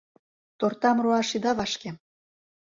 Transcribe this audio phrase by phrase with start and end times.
[0.59, 1.89] Тортам руаш ида вашке!